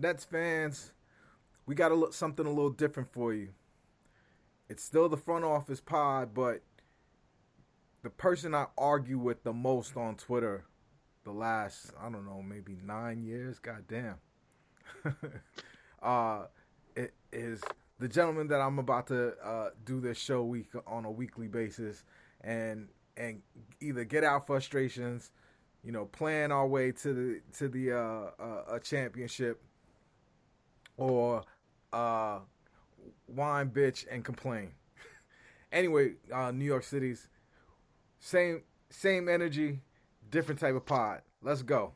[0.00, 0.92] Nets fans,
[1.66, 3.50] we got a look, something a little different for you.
[4.68, 6.62] It's still the front office pod, but
[8.02, 10.64] the person I argue with the most on Twitter
[11.24, 14.16] the last, I don't know, maybe nine years, goddamn,
[16.02, 16.44] uh,
[16.96, 17.60] it is
[17.98, 22.04] the gentleman that I'm about to uh, do this show week on a weekly basis
[22.40, 23.42] and and
[23.80, 25.30] either get out frustrations,
[25.84, 29.62] you know, plan our way to the to the uh, uh, a championship
[31.00, 31.42] or
[31.92, 32.38] uh,
[33.26, 34.70] whine, bitch, and complain.
[35.72, 37.28] anyway, uh, New York City's
[38.20, 39.80] same same energy,
[40.30, 41.22] different type of pod.
[41.42, 41.94] Let's go.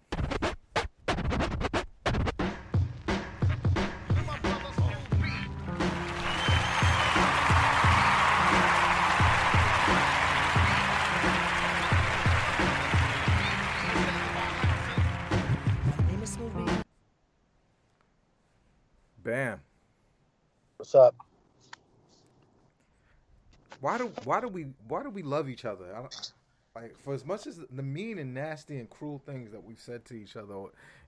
[23.85, 25.95] Why do why do we why do we love each other?
[25.95, 29.79] I, like for as much as the mean and nasty and cruel things that we've
[29.79, 30.55] said to each other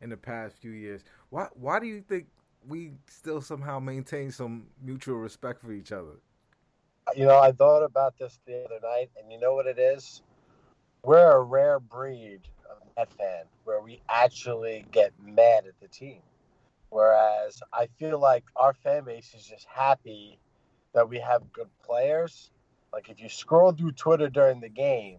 [0.02, 2.26] in the past few years, why why do you think
[2.68, 6.20] we still somehow maintain some mutual respect for each other?
[7.16, 10.20] You know, I thought about this the other night, and you know what it is?
[11.02, 12.40] We're a rare breed
[12.70, 16.20] of Met fan where we actually get mad at the team.
[16.90, 20.38] Whereas I feel like our fan base is just happy
[20.92, 22.50] that we have good players.
[22.96, 25.18] Like if you scroll through Twitter during the game,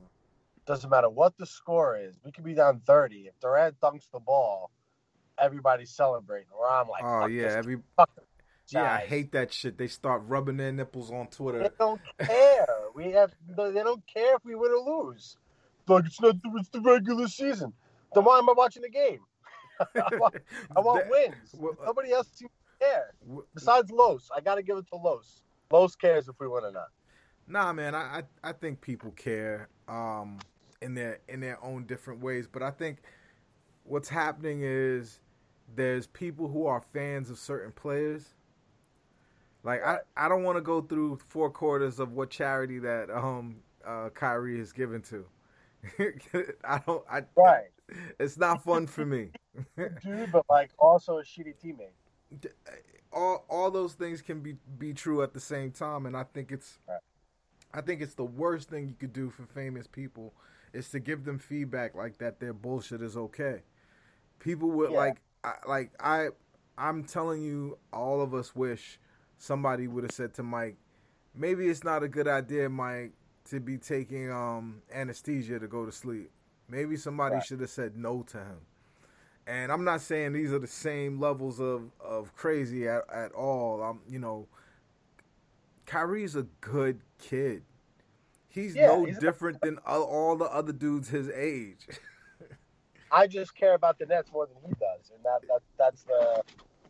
[0.66, 2.16] doesn't matter what the score is.
[2.26, 3.28] We could be down 30.
[3.28, 4.72] If Durant dunks the ball,
[5.38, 6.48] everybody's celebrating.
[6.58, 7.78] Or I'm like, oh yeah, every
[8.70, 9.78] yeah, I hate that shit.
[9.78, 11.60] They start rubbing their nipples on Twitter.
[11.60, 12.66] They don't care.
[12.96, 13.32] We have.
[13.48, 15.38] They don't care if we win or lose.
[15.88, 16.42] Like it's not.
[16.42, 17.74] The, it's the regular season.
[18.16, 19.20] Then why am I watching the game?
[19.80, 20.36] I want,
[20.76, 21.54] I want That- wins.
[21.54, 22.50] well, Nobody else seems
[22.80, 23.14] to care.
[23.54, 25.44] Besides Los, I got to give it to Los.
[25.70, 26.88] Los cares if we win or not.
[27.48, 30.40] Nah, man, I, I I think people care um
[30.82, 32.98] in their in their own different ways, but I think
[33.84, 35.22] what's happening is
[35.76, 38.34] there's people who are fans of certain players.
[39.64, 43.58] Like I, I don't want to go through four quarters of what charity that um
[43.86, 45.26] uh Kyrie is given to.
[46.64, 47.70] I don't I Right,
[48.20, 49.30] it's not fun for me.
[49.78, 50.32] dude.
[50.32, 52.50] But like, also a shitty teammate.
[53.12, 56.52] all all those things can be be true at the same time and i think
[56.52, 57.00] it's Right.
[57.78, 60.34] I think it's the worst thing you could do for famous people
[60.74, 63.62] is to give them feedback like that their bullshit is okay
[64.40, 64.98] people would Yeah.
[64.98, 66.30] like I, like i
[66.78, 69.00] i'm telling you all of us wish
[69.38, 70.78] somebody would have said to mike
[71.36, 73.14] maybe it's not a good idea mike
[73.50, 76.32] to be taking um anesthesia to go to sleep
[76.70, 77.46] maybe somebody Right.
[77.46, 78.60] should have said no to him
[79.48, 83.82] and I'm not saying these are the same levels of, of crazy at, at all.
[83.82, 84.48] Um, you know,
[85.86, 87.64] Kyrie's a good kid.
[88.50, 91.88] He's Yeah, no he's different than all, all the other dudes his age.
[93.12, 96.44] I just care about the Nets more than he does, and that, that that's the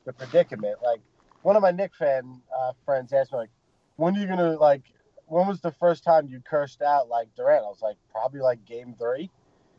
[0.05, 0.77] the predicament.
[0.83, 1.01] Like
[1.41, 3.49] one of my Knick fan uh, friends asked me, like,
[3.97, 4.83] "When are you gonna like?
[5.25, 8.65] When was the first time you cursed out like Durant?" I was like, "Probably like
[8.65, 9.29] Game three.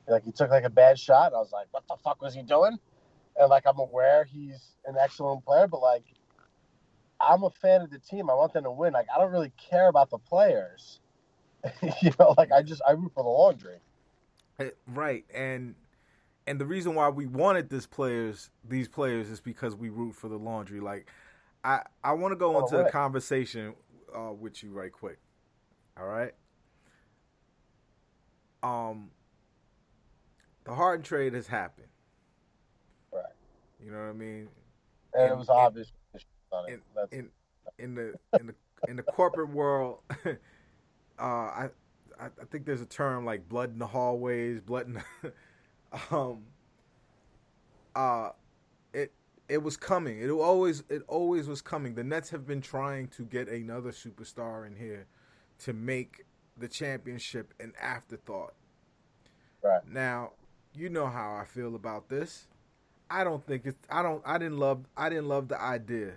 [0.06, 1.32] Like he took like a bad shot.
[1.34, 2.78] I was like, "What the fuck was he doing?"
[3.36, 6.04] And like I'm aware he's an excellent player, but like
[7.20, 8.30] I'm a fan of the team.
[8.30, 8.92] I want them to win.
[8.92, 11.00] Like I don't really care about the players.
[12.02, 13.76] you know, like I just I root for the laundry.
[14.58, 15.74] Eh, right, and
[16.46, 20.28] and the reason why we wanted this players these players is because we root for
[20.28, 20.80] the laundry.
[20.80, 21.10] Like,
[21.64, 23.74] I I want to go Oh, into a conversation
[24.16, 25.18] uh, with you right quick.
[25.98, 26.32] All right.
[28.62, 29.10] Um,
[30.64, 31.88] the Harden trade has happened.
[33.12, 33.22] Right.
[33.84, 34.48] You know what I mean?
[35.14, 35.92] And And- it was obvious.
[36.14, 36.80] it.
[37.12, 37.28] in
[37.78, 38.54] in the in the
[38.88, 39.98] in the corporate world,
[41.18, 41.68] uh, I
[42.20, 45.32] I think there's a term like blood in the hallways, blood in the,
[46.16, 46.44] um
[47.94, 48.30] uh
[48.92, 49.12] it
[49.48, 50.20] it was coming.
[50.20, 51.94] It always it always was coming.
[51.94, 55.06] The Nets have been trying to get another superstar in here
[55.60, 56.24] to make
[56.56, 58.54] the championship an afterthought.
[59.62, 59.80] right.
[59.88, 60.32] Now,
[60.74, 62.46] you know how I feel about this.
[63.10, 63.78] I don't think it's.
[63.90, 64.22] I don't.
[64.26, 64.84] I didn't love.
[64.96, 66.14] I didn't love the idea.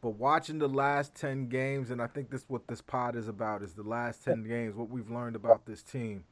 [0.00, 3.62] But watching the last ten games, and I think this what this pod is about
[3.62, 4.76] is the last ten games.
[4.76, 6.24] What we've learned about this team.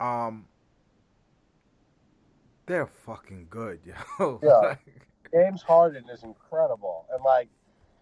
[0.00, 0.46] Um,
[2.66, 3.80] they're fucking good,
[4.18, 4.40] yo.
[4.42, 4.76] Yeah.
[5.32, 7.48] James Harden is incredible, and like,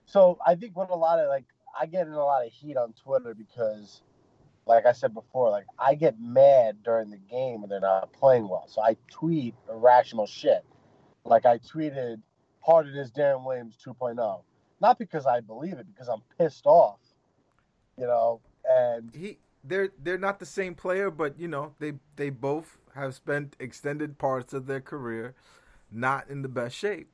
[0.05, 1.44] so I think what a lot of like
[1.78, 4.02] I get in a lot of heat on Twitter because,
[4.67, 8.49] like I said before, like I get mad during the game when they're not playing
[8.49, 10.64] well, so I tweet irrational shit.
[11.25, 12.20] Like I tweeted,
[12.61, 14.43] Harden is Deron Williams 2.0,
[14.81, 17.00] not because I believe it, because I'm pissed off,
[17.99, 22.31] you know, and he they're they're not the same player, but you know they they
[22.31, 25.35] both have spent extended parts of their career
[25.91, 27.09] not in the best shape.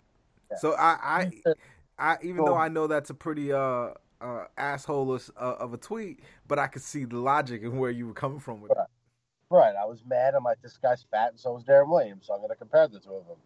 [0.50, 0.58] Yeah.
[0.58, 1.52] So I, I,
[1.98, 3.90] I, even though I know that's a pretty uh,
[4.20, 8.06] uh asshole uh, of a tweet, but I could see the logic and where you
[8.06, 8.84] were coming from with right.
[8.84, 9.54] it.
[9.54, 9.74] Right.
[9.80, 10.34] I was mad.
[10.34, 12.26] I'm like, this guy's fat, and so is Deron Williams.
[12.26, 13.36] So I'm going to compare the two of them.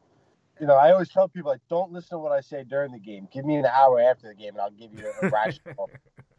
[0.60, 2.98] You know, I always tell people like, don't listen to what I say during the
[2.98, 3.28] game.
[3.32, 5.90] Give me an hour after the game, and I'll give you a rational,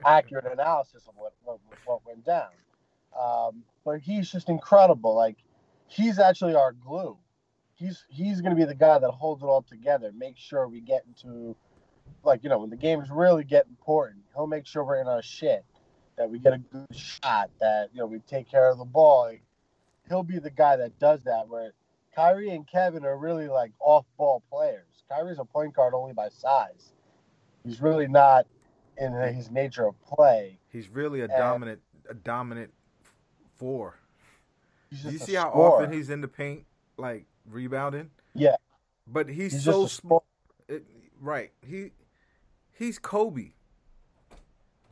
[0.05, 2.49] accurate analysis of what, what, what went down.
[3.19, 5.15] Um, but he's just incredible.
[5.15, 5.37] Like,
[5.87, 7.17] he's actually our glue
[7.81, 10.11] he's he's going to be the guy that holds it all together.
[10.15, 11.55] Make sure we get into
[12.23, 15.23] like you know when the games really get important, he'll make sure we're in our
[15.23, 15.65] shit,
[16.17, 19.25] that we get a good shot, that you know we take care of the ball.
[19.25, 19.43] Like,
[20.07, 21.47] he'll be the guy that does that.
[21.47, 21.73] Where
[22.15, 25.03] Kyrie and Kevin are really like off-ball players.
[25.09, 26.93] Kyrie's a point guard only by size.
[27.63, 28.47] He's really not
[28.97, 30.57] in his nature of play.
[30.69, 32.71] He's really a and dominant a dominant
[33.55, 33.99] four.
[34.89, 35.83] you see how scorer.
[35.83, 36.65] often he's in the paint?
[36.97, 38.09] Like rebounding.
[38.33, 38.55] Yeah,
[39.07, 40.25] but he's, he's so small.
[41.19, 41.51] Right.
[41.65, 41.91] He
[42.77, 43.51] he's Kobe.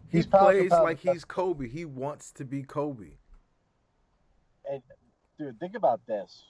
[0.09, 1.67] He he's plays like he's Kobe.
[1.67, 3.17] He wants to be Kobe.
[4.69, 4.81] And
[5.37, 6.43] dude, think about this.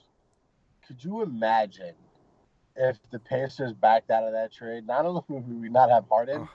[0.90, 1.94] Could you imagine
[2.74, 4.88] if the Pacers backed out of that trade?
[4.88, 6.48] Not only would we not have Harden,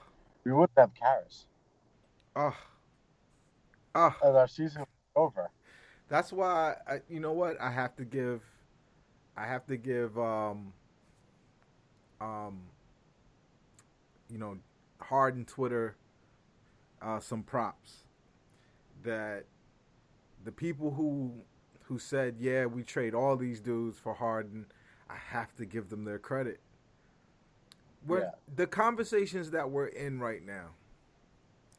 [0.44, 1.46] we wouldn't have Caris.
[2.36, 2.54] Oh.
[3.94, 4.14] Oh.
[4.22, 4.84] And our season
[5.14, 5.48] over.
[6.10, 8.42] That's why I, you know what I have to give
[9.38, 10.74] I have to give um
[12.20, 12.60] um
[14.30, 14.58] you know
[15.00, 15.96] Harden Twitter
[17.00, 18.04] uh, some props
[19.02, 19.44] that
[20.44, 21.32] the people who
[21.86, 24.66] who said yeah we trade all these dudes for Harden
[25.08, 26.58] I have to give them their credit.
[28.08, 28.30] Yeah.
[28.54, 30.70] the conversations that we're in right now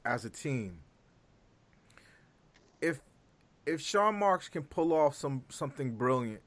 [0.03, 0.79] as a team
[2.81, 2.99] if
[3.65, 6.41] if Sean Marks can pull off some something brilliant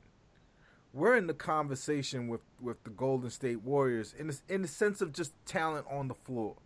[0.92, 5.00] we're in the conversation with, with the Golden State Warriors in the, in the sense
[5.00, 6.56] of just talent on the floor.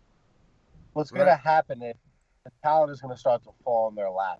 [0.93, 1.25] What's right?
[1.25, 1.95] going to happen is
[2.43, 4.39] the talent is going to start to fall in their lap.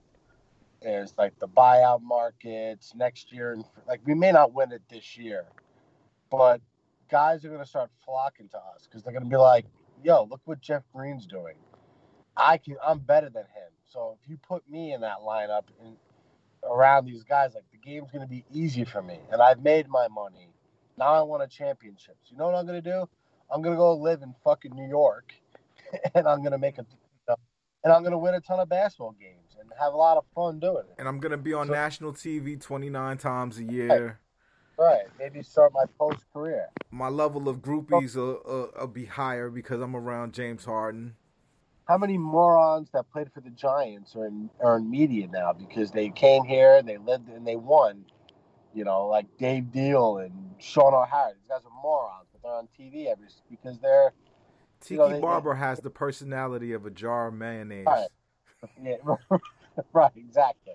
[0.86, 5.18] There's like the buyout markets next year, and like we may not win it this
[5.18, 5.48] year,
[6.32, 6.62] but
[7.12, 9.66] guys are going to start flocking to us because they're going to be like,
[10.04, 11.56] "Yo, look what Jeff Green's doing.
[12.38, 13.72] I can, I'm better than him.
[13.86, 15.98] So if you put me in that lineup and
[16.70, 17.54] around these guys.
[17.54, 20.50] Like the game's going to be easy for me, and I've made my money.
[20.98, 22.18] Now I want a championship.
[22.24, 23.10] So you know what I'm going to do?
[23.52, 25.34] I'm going to go live in fucking New York,
[26.16, 26.86] and I'm going to make a,
[27.84, 30.26] and I'm going to win a ton of basketball games and have a lot of
[30.34, 30.96] fun doing it.
[30.98, 34.20] And I'm going to be on so, national TV 29 times a year.
[34.78, 34.86] Right.
[34.86, 35.06] right.
[35.20, 36.68] Maybe start my post career.
[36.92, 41.16] My level of groupies will, will, will be higher because I'm around James Harden
[41.88, 45.92] how many morons that played for the Giants are in, are in media now because
[45.92, 48.06] they came here, they lived, and they won.
[48.74, 51.32] You know, like Dave Diehl and Shaun O'Hara.
[51.40, 54.12] These guys are morons, but they're on TV every because they're.
[54.82, 57.86] Tiki you know, they, Barber they, has the personality of a jar of mayonnaise.
[57.86, 58.08] Right.
[58.84, 58.96] Yeah,
[59.94, 60.74] right, exactly.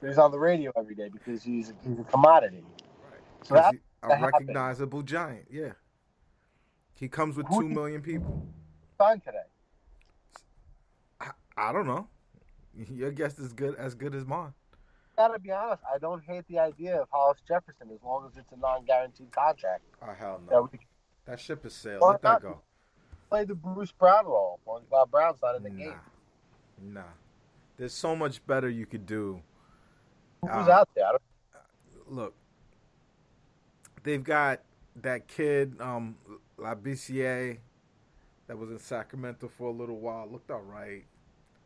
[0.00, 2.64] He's on the radio every day because he's he's a commodity.
[3.10, 3.20] Right.
[3.42, 5.46] So that's a recognizable giant.
[5.50, 5.72] Yeah.
[6.94, 8.46] He comes with Who two million people.
[8.98, 9.38] Signed today.
[11.56, 12.08] I don't know.
[12.90, 14.52] Your guess is good as good as mine.
[15.16, 18.50] Gotta be honest, I don't hate the idea of Hollis Jefferson as long as it's
[18.50, 19.82] a non-guaranteed contract.
[20.02, 20.68] Oh hell no!
[20.72, 20.80] That,
[21.26, 22.02] that ship is sailed.
[22.02, 22.60] Let that go.
[23.30, 25.76] Play the Bruce Brown role while Brown's not in the nah.
[25.76, 25.94] game.
[26.82, 27.02] Nah,
[27.76, 29.40] there's so much better you could do.
[30.42, 31.06] Who's um, out there?
[32.08, 32.34] Look,
[34.02, 34.60] they've got
[35.02, 36.16] that kid, um,
[36.58, 37.58] Labissiere,
[38.46, 40.28] that was in Sacramento for a little while.
[40.30, 41.04] Looked all right.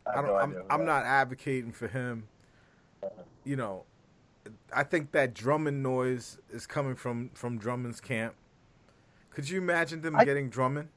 [0.07, 0.37] I, don't.
[0.37, 2.29] I'm, I'm not advocating for him.
[3.45, 3.85] You know,
[4.75, 8.35] I think that Drummond noise is coming from from Drummond's camp.
[9.31, 10.88] Could you imagine them I, getting Drummond?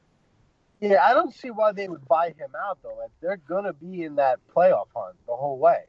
[0.82, 2.96] Yeah, I don't see why they would buy him out though.
[3.00, 5.84] Like they're gonna be in that playoff hunt the whole way.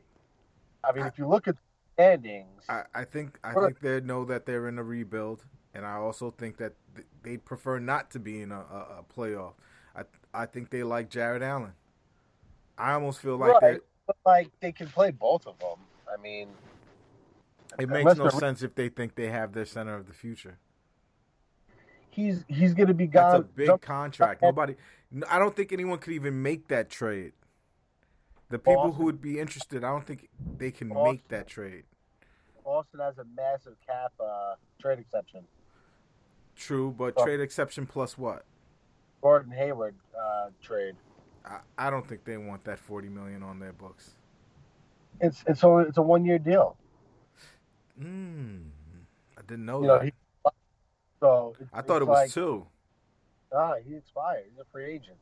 [0.83, 1.61] I mean, I, if you look at the
[1.95, 5.45] standings, I, I think I think they know that they're in a rebuild.
[5.73, 6.73] and I also think that
[7.23, 9.53] they prefer not to be in a, a, a playoff.
[9.95, 11.73] I I think they like Jarrett Allen.
[12.77, 13.81] I almost feel like right.
[14.05, 15.79] But like they can play both of them.
[16.07, 16.49] I mean,
[17.79, 20.59] it makes no sense if they think they have their center of the future.
[22.13, 23.31] He's he's going to be gone.
[23.31, 24.43] That's a big contract.
[24.43, 24.75] Nobody,
[25.27, 27.33] I don't think anyone could even make that trade.
[28.49, 31.85] The people who would be interested, I don't think they can make that trade.
[32.63, 35.41] Boston has a massive cap uh, trade exception.
[36.55, 37.25] True, but oh.
[37.25, 38.45] trade exception plus what?
[39.21, 40.95] Gordon Hayward uh, trade.
[41.43, 44.11] I, I don't think they want that forty million on their books.
[45.19, 46.77] It's it's a it's a one year deal.
[47.99, 48.57] Hmm,
[49.37, 49.93] I didn't know you that.
[49.93, 50.12] Know, he,
[51.23, 52.67] so I thought it was like, two.
[53.55, 54.43] Ah, he expired.
[54.49, 55.15] He's a free agent.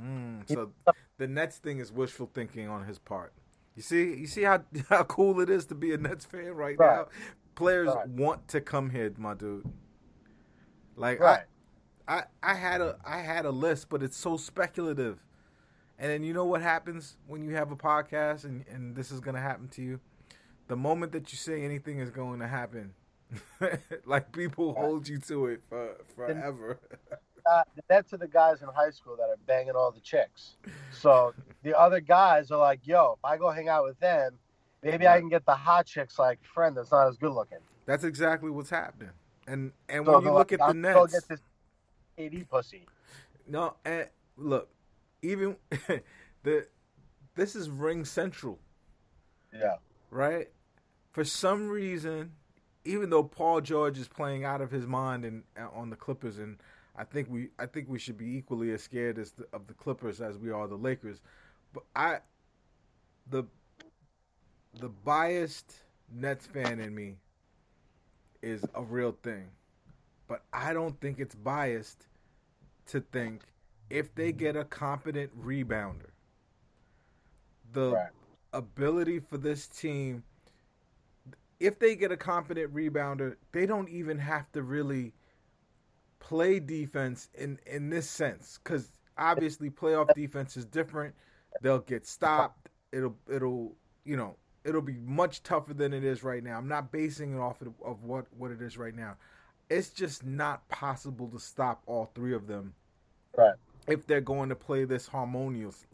[0.00, 0.70] Mm, so
[1.18, 3.34] the Nets thing is wishful thinking on his part.
[3.76, 6.78] You see, you see how how cool it is to be a Nets fan right,
[6.78, 6.78] right.
[6.78, 7.08] now.
[7.56, 8.08] Players right.
[8.08, 9.68] want to come here, my dude.
[10.96, 11.42] Like right.
[12.06, 15.18] I, I, I had a I had a list, but it's so speculative.
[15.98, 19.20] And then you know what happens when you have a podcast and, and this is
[19.20, 20.00] gonna happen to you?
[20.68, 22.94] The moment that you say anything is going to happen,
[24.06, 26.78] like people hold you to it for forever.
[27.50, 30.56] uh, that's to the guys in high school that are banging all the chicks.
[30.92, 34.38] So the other guys are like, "Yo, if I go hang out with them,
[34.82, 38.04] maybe I can get the hot chicks like friend that's not as good looking." That's
[38.04, 39.10] exactly what's happening.
[39.46, 41.40] And and so when you look like, at the Nets, get this
[42.18, 42.86] AD pussy.
[43.46, 44.06] No, and
[44.36, 44.68] look,
[45.22, 45.56] even
[46.42, 46.66] the
[47.34, 48.58] this is ring central.
[49.52, 49.76] Yeah.
[50.10, 50.50] Right?
[51.12, 52.32] For some reason,
[52.88, 56.38] even though Paul George is playing out of his mind and uh, on the Clippers
[56.38, 56.56] and
[56.96, 59.74] I think we I think we should be equally as scared as the, of the
[59.74, 61.20] Clippers as we are the Lakers.
[61.72, 62.18] But I
[63.30, 63.44] the
[64.80, 65.74] the biased
[66.12, 67.16] Nets fan in me
[68.42, 69.48] is a real thing.
[70.26, 72.06] But I don't think it's biased
[72.86, 73.42] to think
[73.90, 76.10] if they get a competent rebounder,
[77.72, 78.10] the right.
[78.52, 80.22] ability for this team,
[81.60, 85.14] if they get a competent rebounder, they don't even have to really
[86.20, 91.14] play defense in in this sense because obviously playoff defense is different.
[91.62, 92.70] They'll get stopped.
[92.92, 96.58] It'll it'll you know it'll be much tougher than it is right now.
[96.58, 99.16] I'm not basing it off of, of what what it is right now.
[99.70, 102.74] It's just not possible to stop all three of them
[103.36, 103.54] Right.
[103.86, 105.86] If they're going to play this harmonious,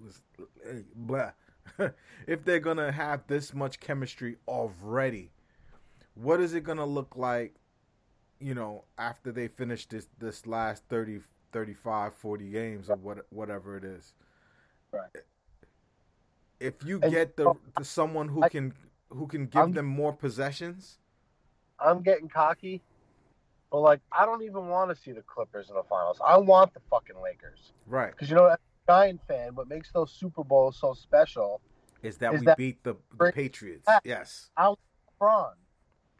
[0.96, 1.32] blah.
[2.26, 5.30] if they're going to have this much chemistry already,
[6.14, 7.54] what is it going to look like,
[8.40, 11.20] you know, after they finish this this last 30
[11.52, 14.14] 35 40 games or what whatever it is.
[14.92, 15.10] Right.
[16.60, 18.72] If you get the, the someone who I, can
[19.10, 20.98] who can give I'm, them more possessions,
[21.78, 22.82] I'm getting cocky
[23.74, 26.20] but like, I don't even want to see the Clippers in the finals.
[26.24, 27.72] I want the fucking Lakers.
[27.88, 28.12] Right.
[28.12, 31.60] Because you know, as a Giant fan, what makes those Super Bowls so special
[32.00, 33.88] is that is we that beat the, the Patriots.
[34.04, 34.50] Yes.
[34.56, 34.78] I want
[35.20, 35.50] LeBron.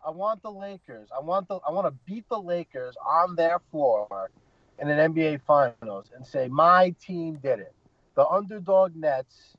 [0.07, 1.09] I want the Lakers.
[1.17, 1.59] I want the.
[1.67, 4.31] I want to beat the Lakers on their floor
[4.79, 7.75] in an NBA Finals and say my team did it.
[8.17, 9.57] The underdog Nets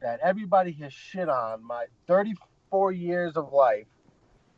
[0.00, 3.86] that everybody has shit on my 34 years of life.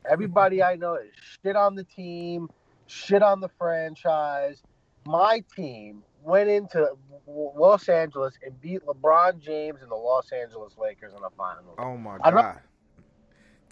[0.08, 1.10] Everybody I know is
[1.42, 2.48] shit on the team
[2.86, 4.62] shit on the franchise.
[5.06, 6.88] My team went into
[7.26, 11.76] Los Angeles and beat LeBron James and the Los Angeles Lakers in the finals.
[11.78, 12.60] Oh my god.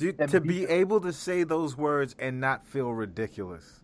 [0.02, 3.80] Dude, to be able to say those words and not feel ridiculous.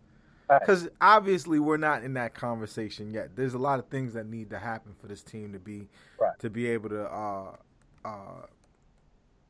[0.49, 0.93] Because right.
[0.99, 3.35] obviously we're not in that conversation yet.
[3.35, 5.87] There's a lot of things that need to happen for this team to be
[6.19, 6.37] right.
[6.39, 7.55] to be able to, uh,
[8.03, 8.45] uh,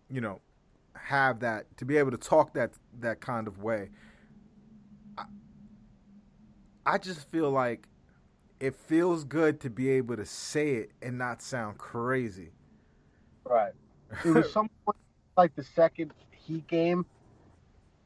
[0.09, 0.41] you know,
[0.93, 3.89] have that to be able to talk that that kind of way.
[6.85, 7.87] I just feel like
[8.59, 12.51] it feels good to be able to say it and not sound crazy.
[13.45, 13.73] Right.
[14.25, 14.75] It was something
[15.37, 16.13] like the second
[16.45, 17.05] Heat game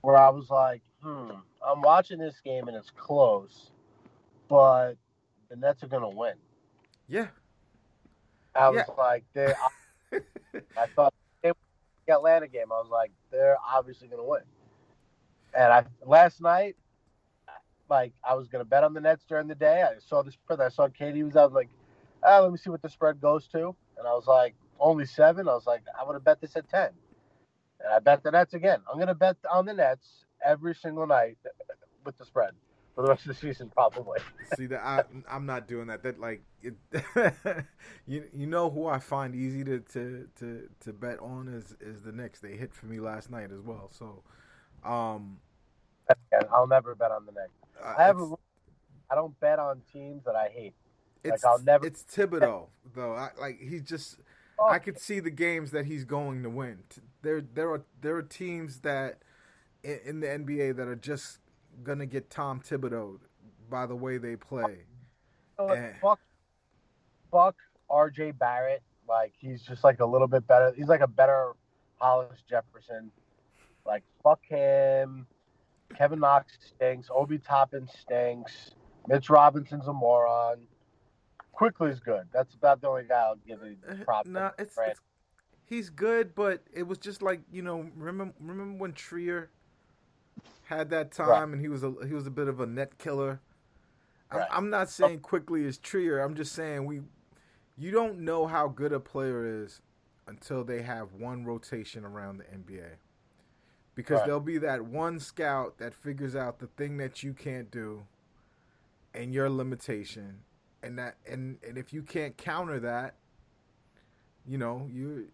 [0.01, 1.31] where I was like, hmm,
[1.65, 3.71] I'm watching this game and it's close,
[4.47, 4.95] but
[5.49, 6.33] the Nets are going to win.
[7.07, 7.27] Yeah.
[8.55, 8.93] I was yeah.
[8.97, 9.53] like, they.
[10.11, 10.19] I,
[10.77, 11.53] I thought the
[12.13, 12.71] Atlanta game.
[12.71, 14.41] I was like, they're obviously going to win.
[15.55, 16.75] And I last night
[17.89, 19.83] like I was gonna bet on the Nets during the day.
[19.83, 20.59] I saw the spread.
[20.59, 21.35] I saw Katie was.
[21.35, 21.69] I was like,
[22.23, 23.75] ah, let me see what the spread goes to.
[23.97, 25.47] And I was like, only seven.
[25.47, 26.89] I was like, I would gonna bet this at ten.
[27.83, 28.79] And I bet the Nets again.
[28.91, 31.37] I'm gonna bet on the Nets every single night
[32.05, 32.51] with the spread
[32.95, 34.19] for the rest of the season, probably.
[34.55, 36.03] See that I I'm not doing that.
[36.03, 36.75] That like it,
[38.07, 42.01] you you know who I find easy to, to to to bet on is is
[42.03, 42.39] the Knicks.
[42.39, 43.89] They hit for me last night as well.
[43.91, 44.23] So,
[44.83, 45.37] um,
[46.51, 47.53] I'll never bet on the Knicks.
[47.83, 48.33] Uh, I have a,
[49.09, 50.73] I don't bet on teams that I hate.
[51.23, 53.13] It's, I'll never- It's Thibodeau though.
[53.13, 54.19] I, like he's just.
[54.59, 56.83] Oh, I could see the games that he's going to win.
[57.23, 59.19] There, there are there are teams that
[59.83, 61.39] in, in the NBA that are just
[61.81, 63.19] gonna get Tom Thibodeau
[63.69, 64.85] by the way they play.
[65.59, 65.93] you know what?
[66.01, 66.19] fuck,
[67.31, 67.55] fuck
[67.89, 68.31] R.J.
[68.31, 68.83] Barrett.
[69.07, 70.73] Like he's just like a little bit better.
[70.75, 71.53] He's like a better
[71.95, 73.11] Hollis Jefferson.
[73.85, 75.25] Like fuck him.
[75.97, 77.09] Kevin Knox stinks.
[77.13, 78.71] Obi Toppin stinks.
[79.07, 80.67] Mitch Robinson's a moron.
[81.51, 82.27] Quickley's good.
[82.33, 84.25] That's about the only guy I'll give a uh, prop.
[84.25, 84.99] No, it's, it's
[85.65, 89.49] he's good, but it was just like you know, remember remember when Trier
[90.65, 91.43] had that time Right.
[91.53, 93.41] and he was a he was a bit of a net killer.
[94.31, 94.47] I'm, Right.
[94.51, 96.19] I'm not saying Quickley is Trier.
[96.19, 97.01] I'm just saying we
[97.77, 99.81] you don't know how good a player is
[100.27, 102.97] until they have one rotation around the NBA.
[103.95, 104.25] Because Right.
[104.25, 108.05] there'll be that one scout that figures out the thing that you can't do
[109.13, 110.39] and your limitation
[110.81, 113.15] and that and, and if you can't counter that
[114.47, 115.27] you know you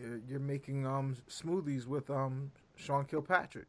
[0.00, 3.66] you're, you're making um smoothies with um Sean Kilpatrick.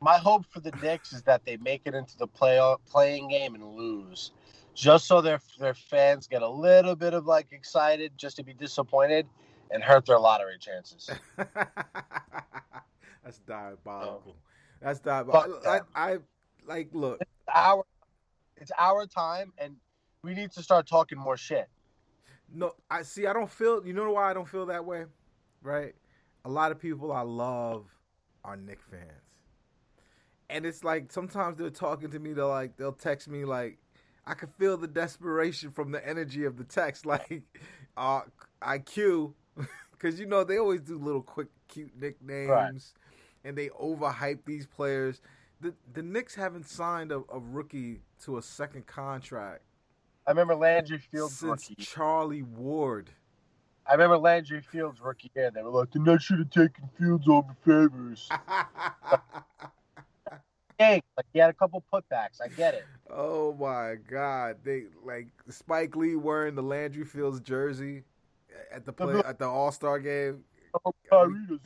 [0.00, 3.54] My hope for the Knicks is that they make it into the play playing game
[3.54, 4.32] and lose,
[4.74, 8.54] just so their their fans get a little bit of like excited, just to be
[8.54, 9.26] disappointed
[9.70, 11.10] and hurt their lottery chances.
[11.36, 14.36] That's diabolical.
[14.80, 15.60] That's diabolical.
[15.60, 16.12] Fuck I.
[16.12, 16.18] I
[16.66, 17.20] like look.
[17.52, 17.84] our
[18.56, 19.76] it's our time, and
[20.22, 21.68] we need to start talking more shit.
[22.52, 23.26] No, I see.
[23.26, 23.86] I don't feel.
[23.86, 25.04] You know why I don't feel that way,
[25.62, 25.94] right?
[26.44, 27.86] A lot of people I love
[28.44, 29.02] are Knick fans,
[30.48, 32.32] and it's like sometimes they're talking to me.
[32.32, 33.78] They're like, they'll text me like,
[34.26, 37.42] I can feel the desperation from the energy of the text, like,
[37.96, 38.22] uh,
[38.62, 39.34] IQ,
[39.92, 42.94] because you know they always do little quick, cute nicknames,
[43.44, 45.20] and they overhype these players.
[45.60, 49.62] The the Knicks haven't signed a, a rookie to a second contract
[50.28, 51.82] I remember Landry Fields since rookie.
[51.82, 53.08] Charlie Ward.
[53.88, 55.50] I remember Landry Fields rookie year.
[55.50, 58.28] They were like, the Nets should have taken Fields over Favors.
[60.78, 62.40] Dang, like he had a couple putbacks.
[62.40, 62.84] I get it.
[63.10, 64.58] oh my God!
[64.62, 68.04] They like Spike Lee wearing the Landry Fields jersey
[68.72, 70.44] at the play at the All Star game.
[70.84, 71.62] Oh, Kyrie doesn't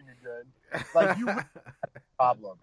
[0.00, 0.84] again.
[0.94, 1.28] Like, you-
[2.18, 2.58] Problem.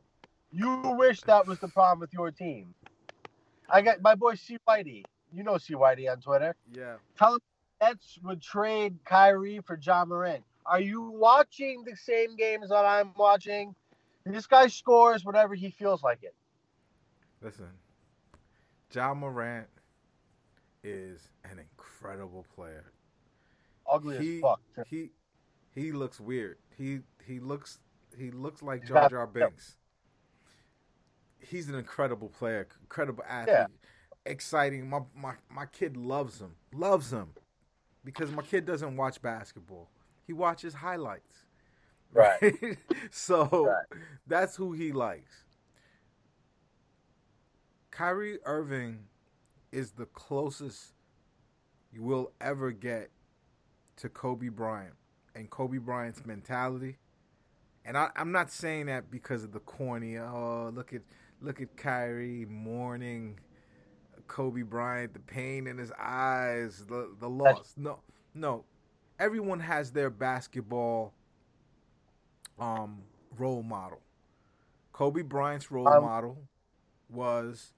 [0.52, 2.74] You wish that was the problem with your team.
[3.70, 5.04] I got my boy C Whitey.
[5.34, 6.54] You know C Whitey on Twitter.
[6.74, 6.96] yeah.
[7.18, 7.40] Tell him
[7.82, 10.44] Nets would trade Kyrie for Ja Morant.
[10.66, 13.74] Are you watching the same games that I'm watching?
[14.26, 16.36] This guy scores whenever he feels like it.
[17.42, 17.70] Listen,
[18.94, 19.68] Ja Morant
[20.84, 22.92] is an incredible player.
[23.90, 24.60] Ugly He as fuck.
[24.90, 25.12] he
[25.74, 26.58] he looks weird.
[26.78, 27.80] He he looks
[28.18, 29.78] he looks like He's Jar Jar Binks.
[31.40, 33.68] He's an incredible player, incredible athlete, Yeah.
[34.26, 34.90] exciting.
[34.90, 37.30] My my my kid loves him, loves him,
[38.08, 39.90] because my kid doesn't watch basketball.
[40.26, 41.44] He watches highlights.
[42.14, 42.56] Right.
[43.12, 44.02] so Right.
[44.26, 45.44] that's who he likes.
[47.92, 49.00] Kyrie Irving
[49.74, 50.94] is the closest
[51.92, 53.10] you will ever get
[53.98, 54.94] to Kobe Bryant
[55.36, 57.00] and Kobe Bryant's mentality.
[57.84, 60.18] And I, I'm not saying that because of the corny.
[60.18, 61.02] Oh, look at
[61.42, 63.38] look at Kyrie mourning
[64.28, 67.74] Kobe Bryant, the pain in his eyes, the the loss.
[67.78, 68.00] No,
[68.34, 68.66] no.
[69.20, 71.14] Everyone has their basketball
[72.60, 73.02] um,
[73.38, 74.02] role model.
[74.92, 76.38] Kobe Bryant's role Um, model
[77.10, 77.74] was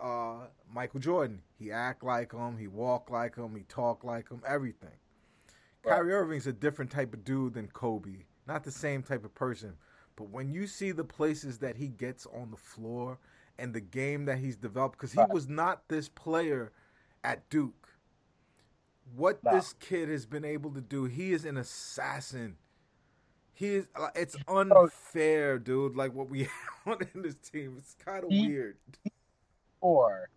[0.00, 1.42] uh, Michael Jordan.
[1.58, 4.90] He act like him, he walk like him, he talk like him, everything.
[5.84, 5.94] Right.
[5.96, 8.24] Kyrie Irving's a different type of dude than Kobe.
[8.46, 9.74] Not the same type of person.
[10.16, 13.18] But when you see the places that he gets on the floor
[13.60, 15.28] and the game that he's developed, because he Right.
[15.28, 16.72] was not this player
[17.22, 17.88] at Duke.
[19.14, 19.52] What No.
[19.52, 22.56] this kid has been able to do, he is an assassin.
[23.52, 23.88] He is.
[23.94, 25.94] uh, It's unfair, dude.
[25.96, 26.44] Like what we
[26.86, 27.76] have in this team.
[27.76, 28.78] It's kind of weird.
[29.80, 30.30] Or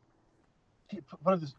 [0.90, 1.56] he- put it this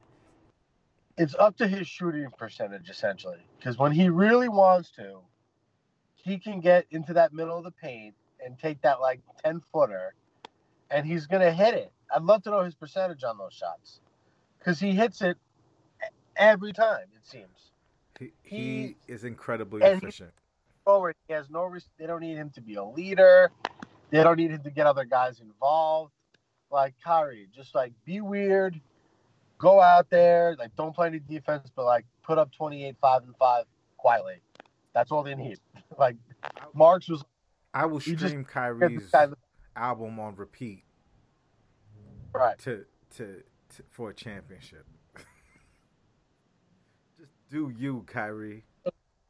[1.17, 3.47] it's up to his shooting percentage essentially.
[3.59, 5.21] Because when he really wants to,
[6.17, 10.15] he can get into that middle of the paint and take that like ten footer,
[10.91, 11.93] and he's gonna hit it.
[12.15, 14.01] I'd love to know his percentage on those shots,
[14.59, 15.37] because he hits it
[16.37, 17.05] every time.
[17.15, 17.71] It seems.
[18.19, 20.31] He, he he- is incredibly efficient.
[20.85, 21.75] Forward, he has no.
[21.99, 23.51] They don't need him to be a leader.
[24.11, 26.13] They don't need him to get other guys involved.
[26.71, 28.81] Like Kyrie, just like be weird,
[29.59, 33.37] go out there, like don't play any defense, but like put up 28, 5 and
[33.37, 33.65] 5
[33.97, 34.35] quietly.
[34.93, 35.59] That's all they need.
[35.99, 36.17] like
[36.75, 37.25] Marks was
[37.73, 39.11] I will he just- stream Kyrie's
[39.77, 40.85] album on repeat
[42.33, 42.59] Right.
[42.61, 42.85] to,
[43.17, 43.43] to
[43.77, 44.85] to for a championship.
[47.19, 48.65] Just do you, Kyrie.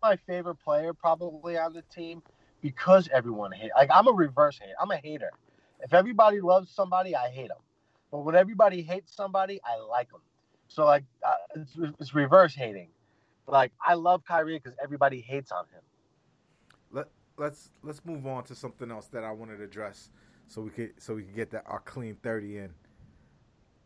[0.02, 2.22] My favorite player probably on the team
[2.60, 3.70] because everyone hate.
[3.76, 4.74] Like I'm a reverse hate.
[4.80, 5.30] I'm a hater.
[5.80, 7.58] If everybody loves somebody, I hate them.
[8.10, 10.20] But when everybody hates somebody, I like them.
[10.68, 12.88] So like uh, it's, it's reverse hating.
[13.46, 15.82] Like I love Kyrie because everybody hates on him.
[16.90, 20.10] Let let's let's move on to something else that I wanted to address,
[20.48, 22.70] so we could so we could get that our clean thirty in.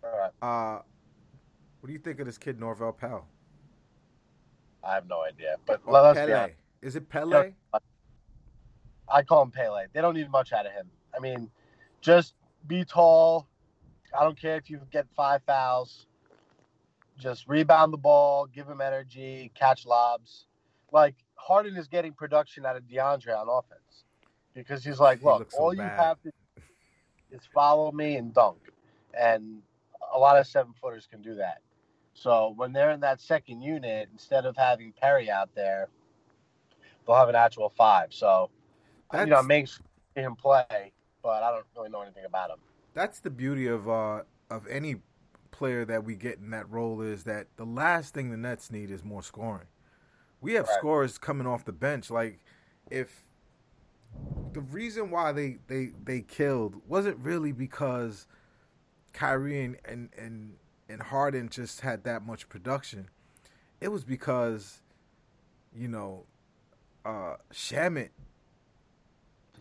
[0.05, 0.31] All right.
[0.43, 0.83] Uh,
[1.81, 3.27] what do you think of this kid Norvel Pelle?
[4.85, 5.57] I have no idea.
[5.67, 6.35] But Or let's be Pele?
[6.35, 6.57] honest.
[6.83, 7.53] Is it Pele?
[9.11, 9.87] I call him Pele.
[9.93, 10.89] They don't need much out of him.
[11.17, 11.51] I mean,
[12.01, 12.35] just
[12.67, 13.49] be tall.
[14.19, 16.07] I don't care if you get five fouls.
[17.19, 20.47] Just rebound the ball, give him energy, catch lobs.
[20.93, 24.05] Like Harden is getting production out of DeAndre on offense
[24.55, 26.33] because he's like, He look, so all you have to
[27.31, 28.59] is follow me and dunk,
[29.19, 29.63] and
[30.15, 31.59] a lot of seven footers can do that.
[32.15, 35.89] So when they're in that second unit, instead of having Perry out there,
[37.07, 38.13] they'll have an actual five.
[38.13, 38.51] So
[39.13, 39.81] you know, That's- makes
[40.15, 42.59] him play, but I don't really know anything about him.
[42.95, 44.97] That's the beauty of uh of any
[45.51, 48.91] player that we get in that role is that the last thing the Nets need
[48.91, 49.67] is more scoring.
[50.41, 50.79] We have Right.
[50.79, 52.11] scorers coming off the bench.
[52.11, 52.39] Like
[52.91, 53.25] if
[54.53, 58.27] the reason why they they they killed wasn't really because
[59.13, 60.55] Kyrie and and and,
[60.89, 63.09] and Harden just had that much production.
[63.81, 64.81] It was because
[65.77, 66.25] you know
[67.05, 68.11] uh Shamet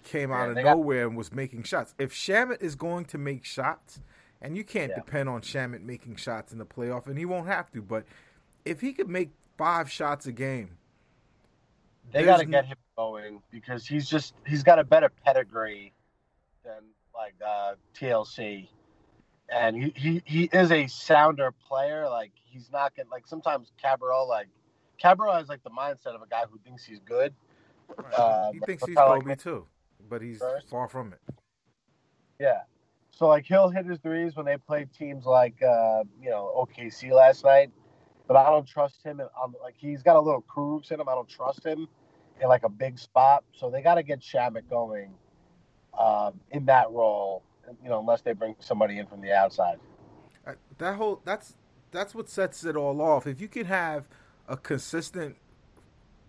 [0.03, 1.93] came Yeah, out of they got- nowhere and was making shots.
[1.99, 3.99] If Shamet is going to make shots,
[4.41, 4.95] and you can't Yeah.
[4.99, 8.05] depend on Shamet making shots in the playoff, and he won't have to, but
[8.65, 10.77] if he could make five shots a game,
[12.11, 15.93] They got to get him going because he's just he's got a better pedigree
[16.63, 18.69] than like uh, TLC,
[19.49, 22.07] and he, he he is a sounder player.
[22.09, 24.47] Like he's not getting like sometimes Cabarrot like
[25.03, 27.33] Cabarrot has like the mindset of a guy who thinks he's good.
[28.17, 29.65] Um, he thinks he's how I Kobe too,
[30.09, 30.69] but he's First.
[30.69, 31.19] far from it.
[32.39, 32.61] Yeah.
[33.11, 37.11] So like he'll hit his threes when they play teams like uh, you know OKC
[37.11, 37.71] last night,
[38.27, 39.19] but I don't trust him.
[39.19, 41.07] in- On like he's got a little Krugs in him.
[41.09, 41.87] I don't trust him
[42.41, 43.43] in like a big spot.
[43.53, 45.13] So they got to get Shamet going
[45.97, 47.43] um, in that role.
[47.83, 49.77] You know, unless they bring somebody in from the outside.
[50.45, 51.55] Uh, That whole that's
[51.91, 53.27] that's what sets it all off.
[53.27, 54.07] If you can have
[54.47, 55.35] a consistent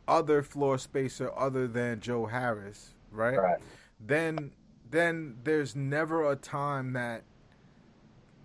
[0.09, 3.39] other floor spacer other than Joe Harris, right?
[3.39, 3.59] Right.
[4.05, 4.53] Then
[4.91, 7.23] then there's never a time that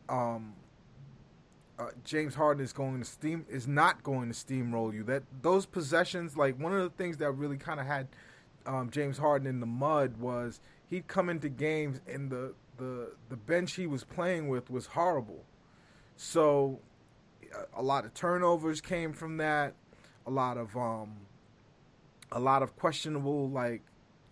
[0.10, 0.54] um
[1.80, 5.04] uh, James Harden is going to steam is not going to steamroll you.
[5.04, 8.08] That those possessions, like one of the things that really kind of had
[8.66, 10.60] um, James Harden in the mud was
[10.90, 15.44] he'd come into games and the the the bench he was playing with was horrible.
[16.16, 16.80] So
[17.54, 19.74] a- a lot of turnovers came from that.
[20.28, 21.18] A lot of um
[22.32, 23.82] a lot of questionable like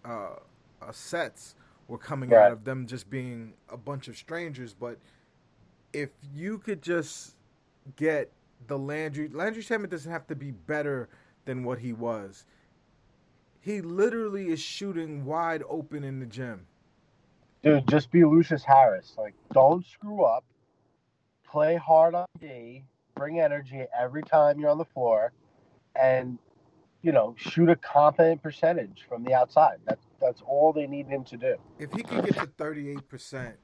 [0.06, 0.36] uh,
[0.82, 1.56] uh sets
[1.88, 2.46] were coming Right.
[2.46, 4.98] out of them just being a bunch of strangers, but
[5.94, 7.36] if you could just
[7.96, 8.32] get
[8.68, 11.10] the Landry Landry Shamet doesn't have to be better
[11.46, 12.46] than what he was.
[13.60, 16.66] He literally is shooting wide open in the gym.
[17.64, 19.14] Dude, just be Lucius Harris.
[19.18, 20.44] Like, don't screw up.
[21.48, 22.84] Play hard on D.
[23.16, 25.32] Bring energy every time you're on the floor,
[25.96, 26.40] and
[27.04, 29.78] you know, shoot a competent percentage from the outside.
[29.86, 31.56] That's that's all they need him to do.
[31.78, 33.58] If he can get to thirty eight percent,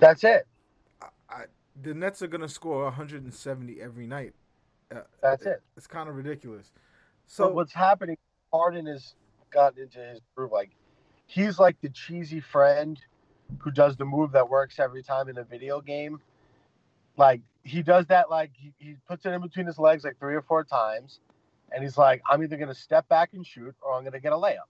[0.00, 0.46] That's it.
[1.32, 1.44] I,
[1.82, 4.34] the Nets are gonna score 170 every night.
[4.94, 5.62] Uh, That's it.
[5.76, 6.70] It's kind of ridiculous.
[7.26, 8.18] So So what's happening?
[8.52, 9.14] Harden has
[9.50, 10.52] gotten into his groove.
[10.52, 10.70] Like
[11.26, 13.00] he's like the cheesy friend
[13.58, 16.20] who does the move that works every time in a video game.
[17.16, 18.30] Like he does that.
[18.30, 21.20] Like he, he puts it in between his legs like three or four times,
[21.70, 24.36] and he's like, "I'm either gonna step back and shoot, or I'm gonna get a
[24.36, 24.68] layup.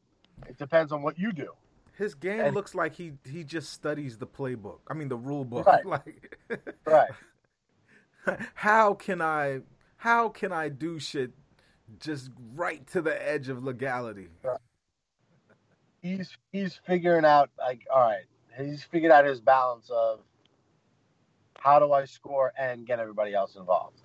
[0.48, 1.52] It depends on what you do."
[1.98, 4.80] His game and- looks like he he just studies the playbook.
[4.88, 5.66] I mean the rule book.
[5.66, 5.84] Right.
[5.86, 6.38] Like
[6.86, 7.10] Right.
[8.54, 9.60] how can I
[9.96, 11.32] how can I do shit
[12.00, 14.28] just right to the edge of legality?
[16.00, 18.24] He's he's figuring out like, all right,
[18.58, 20.20] he's figured out his balance of
[21.58, 24.00] how do I score and get everybody else involved,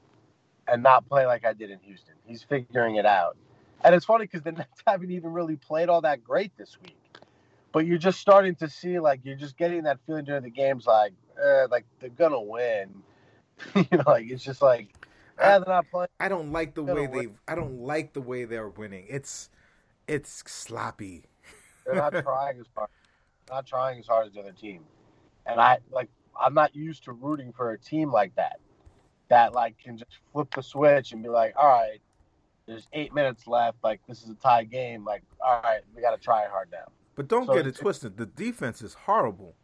[0.68, 2.14] and not play like I did in Houston.
[2.24, 3.36] He's figuring it out,
[3.84, 6.98] and it's funny because the Nets haven't even really played all that great this week.
[7.72, 10.86] But you're just starting to see like you're just getting that feeling during the games
[10.86, 12.90] like eh, like they're gonna win.
[13.76, 14.88] you know, like it's just like
[15.40, 16.08] eh, they're not playing.
[16.20, 17.12] I don't like the way win.
[17.12, 19.06] they I don't like the way they're winning.
[19.10, 19.50] It's
[20.08, 21.24] it's sloppy.
[21.86, 22.90] They're not trying as hard.
[23.50, 24.84] Not trying as hard as the other team.
[25.46, 28.60] And I like I'm not used to rooting for a team like that,
[29.30, 32.00] that like can just flip the switch and be like, all right,
[32.68, 33.78] there's eight minutes left.
[33.84, 35.04] Like this is a tie game.
[35.04, 36.92] Like all right, we got to try hard now.
[37.18, 38.16] But don't So get it twisted.
[38.16, 39.56] The defense is horrible.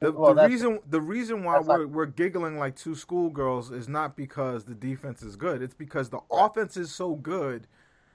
[0.00, 4.16] The, Well, the reason the reason why we're, we're giggling like two schoolgirls is not
[4.16, 5.60] because the defense is good.
[5.62, 7.66] It's because the offense is so good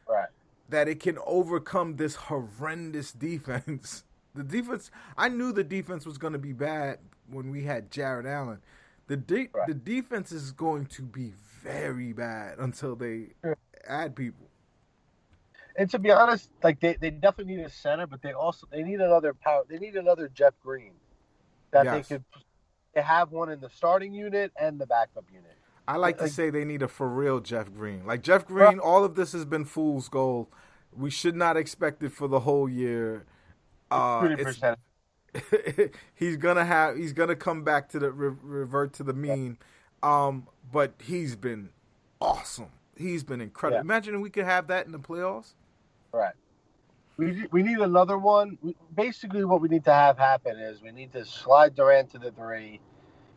[0.07, 0.29] Right.
[0.69, 4.03] that it can overcome this horrendous defense.
[4.33, 8.25] The defense, I knew the defense was going to be bad when we had Jarrett
[8.25, 8.59] Allen.
[9.07, 9.67] The de- Right.
[9.67, 13.31] the defense is going to be very bad until they
[13.85, 14.47] add people.
[15.77, 18.83] And to be honest, like they, they definitely need a center, but they also they
[18.83, 19.63] need another power.
[19.69, 20.93] They need another Jeff Green
[21.71, 22.07] that Yes.
[22.07, 22.23] they could.
[22.93, 25.55] They have one in the starting unit and the backup unit.
[25.87, 28.05] I like to Like- say they need a for real Jeff Green.
[28.05, 30.47] Like Jeff Green, all of this has been fool's gold.
[30.93, 33.25] We should not expect it for the whole year.
[33.89, 34.79] Uh, Thirty it's- percent.
[36.15, 39.57] he's gonna have he's gonna come back to the re- revert to the mean.
[40.03, 41.69] Um, but he's been
[42.19, 42.71] awesome.
[42.97, 43.77] He's been incredible.
[43.77, 43.81] Yeah.
[43.81, 45.53] Imagine if we could have that in the playoffs.
[46.13, 46.33] Right.
[47.17, 48.57] We we need another one.
[48.61, 52.19] We, basically, what we need to have happen is we need to slide Durant to
[52.19, 52.79] the three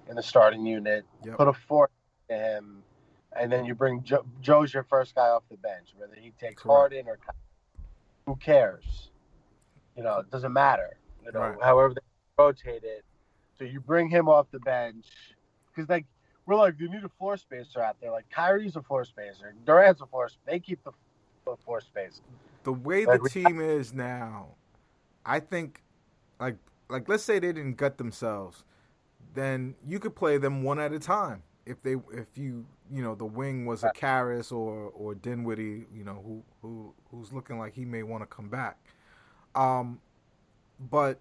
[0.09, 1.37] in the starting unit, Yep.
[1.37, 1.91] put a four
[2.29, 2.83] to him,
[3.33, 5.95] and then you bring Joe, Joe's your first guy off the bench.
[5.97, 6.95] Whether he takes Correct.
[6.95, 7.19] Harden or
[8.27, 9.11] who cares?
[9.97, 10.97] You know, it doesn't matter.
[11.25, 11.63] You know, Right.
[11.63, 12.01] however they
[12.39, 13.05] rotate it.
[13.59, 15.07] So you bring him off the bench
[15.69, 16.07] because like
[16.47, 18.11] we're like you need a floor spacer out there.
[18.11, 20.29] Like Kyrie's a floor spacer, Durant's a floor.
[20.45, 20.93] They keep the,
[21.47, 22.21] the floor space.
[22.65, 24.49] The way the team is now,
[25.25, 25.83] I think,
[26.41, 26.57] like
[26.89, 28.65] like let's say they didn't gut themselves,
[29.35, 31.43] then you could play them one at a time.
[31.67, 33.91] If they if you you know the wing was a.
[33.91, 38.27] Caris or or Dinwiddie, you know who who who's looking like he may want to
[38.27, 38.79] come back.
[39.55, 40.01] Um,
[40.91, 41.21] but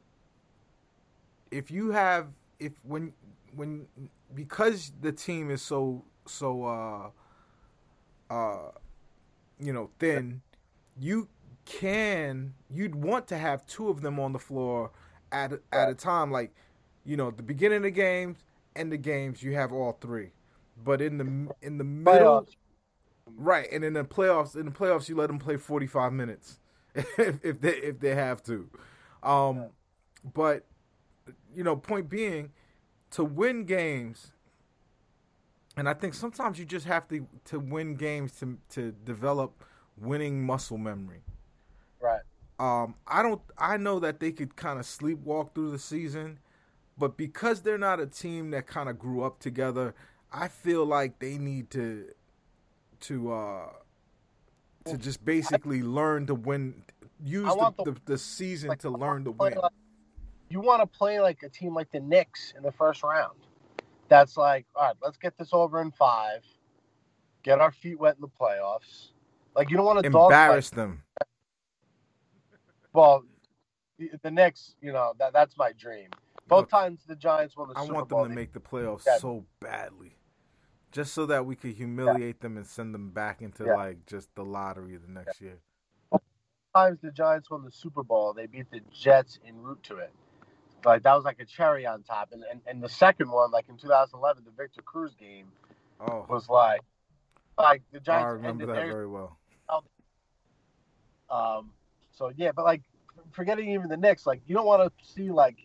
[1.52, 2.28] if you have
[2.60, 3.14] if when
[3.56, 3.88] when
[4.34, 7.10] because the team is so so uh
[8.34, 8.72] uh
[9.60, 10.42] you know thin
[11.00, 11.30] you
[11.66, 14.92] can you'd want to have two of them on the floor
[15.32, 16.54] at at a time like
[17.06, 18.44] you know the beginning of the games
[18.76, 20.32] and the games you have all three.
[20.84, 22.56] But in the in the middle Playoffs.
[23.38, 26.60] right and in the playoffs in the playoffs you let them play 45 minutes
[26.96, 28.70] if, if they if they have to.
[29.24, 29.70] Um
[30.34, 30.66] but
[31.56, 32.52] you know point being
[33.12, 34.32] to win games
[35.78, 39.64] and I think sometimes you just have to to win games to to develop
[39.98, 41.22] winning muscle memory
[42.02, 42.22] Right.
[42.60, 43.42] um, I don't.
[43.58, 46.40] I know that they could kind of sleepwalk through the season,
[46.98, 49.96] but because they're not a team that kind of grew up together,
[50.32, 52.08] I feel like they need to
[53.02, 53.70] to uh
[54.86, 56.84] to just basically learn to win.
[57.24, 59.54] Use the, the, the- the season like, to learn to win.
[59.56, 59.72] like-
[60.50, 63.38] you want to play like a team like the Knicks in the first round.
[64.10, 66.44] That's like, all right, let's get this over in five,
[67.44, 69.13] get our feet wet in the playoffs.
[69.56, 71.04] Like you don't want to Embarrass them.
[72.94, 73.24] Well,
[73.98, 76.10] the, the Knicks, you know, that that's my dream.
[76.48, 78.24] Both Look, times the Giants won the I Super want Bowl.
[78.24, 79.18] them to make the playoffs Yeah.
[79.18, 80.18] so badly,
[80.92, 83.76] just so that we could humiliate them and send them back into Yeah.
[83.76, 85.60] like just the lottery the next year.
[86.76, 90.12] times the Giants won the Super Bowl, they beat the Jets en route to it.
[90.84, 92.30] Like that was like a cherry on top.
[92.32, 95.48] And and, and the second one, like in 2011, the Victor Cruz game
[96.00, 96.82] Oh, was like,
[97.58, 98.26] like the Giants.
[98.26, 99.38] I remember that their very well.
[101.34, 101.72] Um,
[102.12, 102.82] so yeah, but like
[103.32, 105.58] forgetting even the Knicks, like you don't want to see like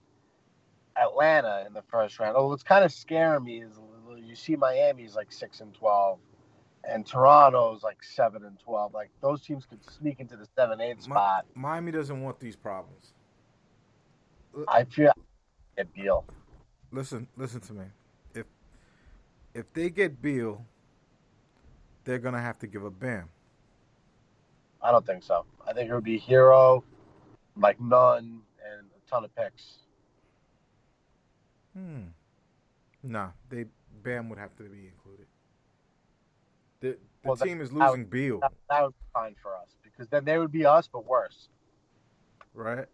[0.97, 2.37] Atlanta in the first round.
[2.37, 3.79] Oh, what's kind of scaring me is
[4.25, 6.19] you see Miami's like six and twelve,
[6.85, 8.95] and Toronto's like seven and twelve.
[8.95, 11.45] Like those teams could sneak into the seven eight spot.
[11.55, 13.13] Miami doesn't want these problems.
[14.67, 15.13] I feel
[15.77, 16.25] get Beal.
[16.91, 17.85] Listen, listen to me.
[18.35, 18.47] If
[19.55, 20.65] if they get Beal,
[22.05, 23.29] they're gonna have to give up Bam.
[24.83, 25.45] I don't think so.
[25.67, 26.83] I think it would be Herro,
[27.57, 29.79] like none, and a ton of picks.
[31.77, 32.05] Hmm.
[33.03, 33.67] Nah, they
[34.03, 35.27] Bam would have to be included.
[36.81, 39.57] The the Well, that- team is that- losing Beal, That, that would be fine for
[39.57, 41.49] us because then they would be us, but worse.
[42.55, 42.87] right?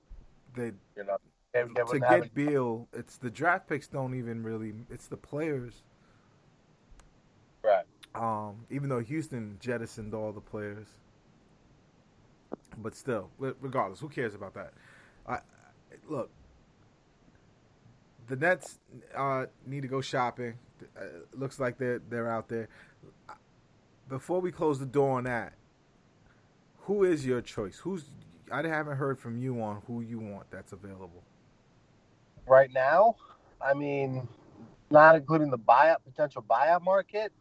[0.54, 1.18] They You know,
[1.52, 4.74] they, they to get Beal, it's the draft picks don't even really.
[4.90, 5.82] It's the players.
[7.62, 7.84] right.
[8.14, 10.86] Um, even though Houston jettisoned all the players,
[12.78, 14.72] but still, regardless, who cares about that?
[15.28, 15.38] I,
[16.08, 16.30] look,
[18.28, 18.78] the Nets
[19.16, 20.54] uh, need to go shopping.
[20.98, 22.68] Uh, looks like they're they're out there.
[24.08, 25.54] Before we close the door on that,
[26.82, 27.78] who is your choice?
[27.78, 28.06] Who's
[28.52, 31.22] I haven't heard from you on who you want that's available.
[32.46, 33.16] right now,
[33.60, 34.28] I mean,
[34.90, 37.32] not including the buyout potential buyout market.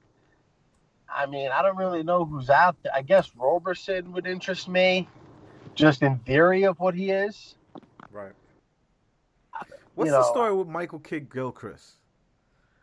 [1.09, 2.93] I mean, I don't really know who's out there.
[2.93, 5.07] I guess Roberson would interest me,
[5.75, 7.55] just in theory of what he is.
[8.11, 8.33] Right.
[9.95, 11.93] What's You the know, story with Michael Kidd Gilchrist?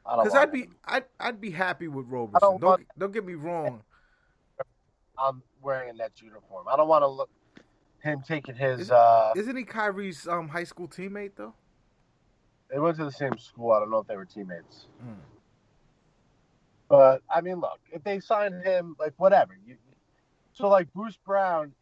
[0.05, 0.69] Because I'd be.
[0.85, 2.41] I'd I'd be happy with Roberson.
[2.41, 3.83] don't Don't don't get me wrong.
[5.19, 6.67] I'm wearing a Nets uniform.
[6.69, 7.31] I don't want to look
[8.03, 8.81] him taking his.
[8.81, 11.55] Is- uh Isn't he Kyrie's um high school teammate though?
[12.71, 13.73] They went to the same school.
[13.73, 14.87] I don't know if they were teammates.
[15.03, 15.15] Hmm.
[16.91, 19.57] But I mean, look, if they sign him, like whatever.
[19.65, 19.77] You,
[20.53, 21.73] so like Bruce Brown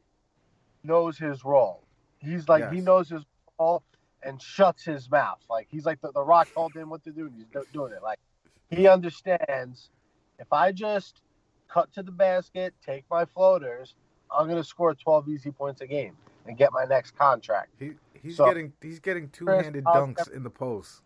[0.84, 1.82] knows his role.
[2.18, 3.22] He's like he knows his
[3.58, 3.82] role
[4.22, 5.38] and shuts his mouth.
[5.48, 7.92] Like he's like the, the Rock told him what to do, and he's do- doing
[7.94, 8.02] it.
[8.02, 8.18] Like
[8.70, 9.88] he understands.
[10.38, 11.22] If I just
[11.68, 13.94] cut to the basket, take my floaters,
[14.30, 16.16] I'm gonna score 12 easy points a game
[16.46, 17.70] and get my next contract.
[17.78, 17.92] He
[18.22, 21.00] he's So- getting he's getting two handed dunks in the post.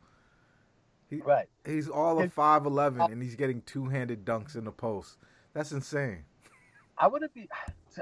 [1.13, 1.47] He, Right.
[1.67, 5.19] He's all of five eleven and he's getting two handed dunks in the post.
[5.53, 6.25] That's insane.
[6.97, 7.49] I wouldn't be.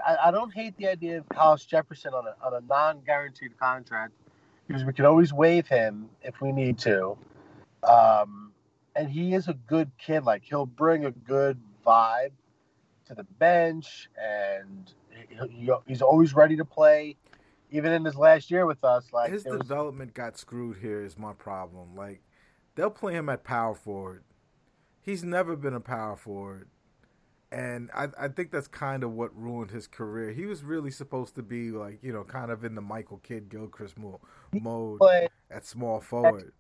[0.07, 3.59] I, I don't hate the idea of Hollis Jefferson on a on a non guaranteed
[3.59, 4.13] contract
[4.69, 7.19] because we can always waive him if we need to.
[7.83, 8.53] Um,
[8.95, 10.23] and he is a good kid.
[10.25, 12.31] Like he'll bring a good vibe
[13.07, 14.93] to the bench, and
[15.29, 17.17] he, he, he's always ready to play.
[17.73, 21.19] Even in his last year with us, like His was- development got screwed here is
[21.19, 21.97] my problem.
[21.97, 22.21] Like
[22.81, 24.25] they'll play him at power forward.
[25.03, 26.69] He's never been a power forward.
[27.53, 30.31] And I, I think that's kind of what ruined his career.
[30.31, 33.51] He was really supposed to be like, you know, kind of in the Michael Kidd
[33.51, 34.21] Gilchrist mo-
[34.53, 34.99] mode
[35.51, 36.53] at small forward.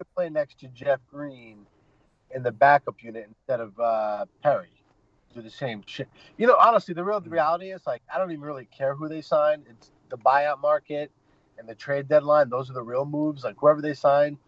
[0.00, 1.64] to play next to Jeff Green
[2.34, 4.82] in the backup unit instead of uh, Perry.
[5.32, 6.08] Do the same shit.
[6.38, 9.08] You know, honestly, the real the reality is like I don't even really care who
[9.08, 9.62] they sign.
[9.70, 11.12] It's the buyout market
[11.56, 12.50] and the trade deadline.
[12.50, 13.44] Those are the real moves.
[13.44, 14.38] Like whoever they sign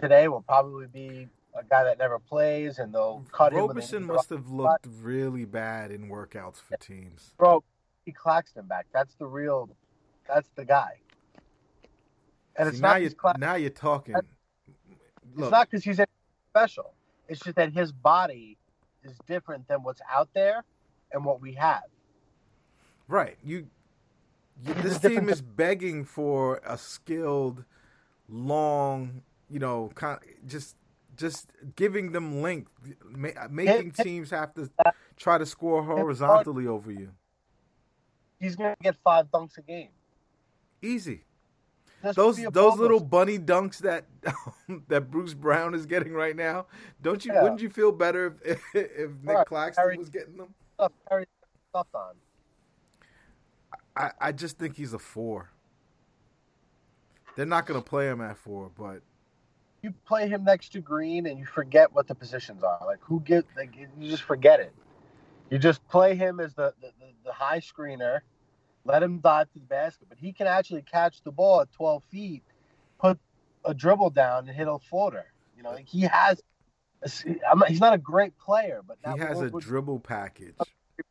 [0.00, 1.28] today will probably be
[1.58, 3.58] a guy that never plays, and they'll cut him.
[3.58, 7.32] when they Roberson must have looked really bad in workouts for teams.
[7.38, 7.62] bro.
[8.04, 8.86] He Claxton back.
[8.92, 9.68] That's the real.
[10.28, 11.00] That's the guy.
[12.54, 13.40] And See, it's now not you his Claxton.
[13.40, 14.14] now you're talking.
[14.16, 16.00] It's not because he's
[16.50, 16.94] special.
[17.28, 18.58] It's just that his body
[19.02, 20.64] is different than what's out there
[21.12, 21.82] and what we have.
[23.08, 23.36] Right.
[23.44, 23.66] You,
[24.64, 27.64] you this team is begging for a skilled,
[28.28, 30.76] long, you know, kind just
[31.16, 32.70] just giving them length,
[33.04, 34.70] ma- making teams have to
[35.16, 37.10] try to score horizontally over you.
[38.38, 39.88] He's going to get five dunks a game.
[40.82, 41.22] Easy.
[42.02, 44.04] Just Those those little bunny dunks that
[44.88, 46.66] that Bruce Brown is getting right now.
[47.02, 47.32] Don't you?
[47.32, 47.42] Yeah.
[47.42, 49.46] Wouldn't you feel better if if Nic Right.
[49.46, 50.54] Claxton Harry- was getting them?
[50.74, 51.26] stuff Perry
[51.70, 52.14] stuff on.
[53.96, 55.50] I, I just think he's a four.
[57.34, 59.00] They're not going to play him at four, but
[59.86, 62.80] You play him next to Green and you forget what the positions are.
[62.84, 64.72] Like who get like you just forget it.
[65.48, 68.18] You just play him as the the, the, the high screener,
[68.84, 72.02] let him dive to the basket, but he can actually catch the ball at 12
[72.10, 72.42] feet,
[72.98, 73.16] put
[73.64, 75.26] a dribble down and hit a floater.
[75.56, 76.42] You know, like he has.
[77.48, 80.56] I'm not, he's not a great player, but he has a dribble package.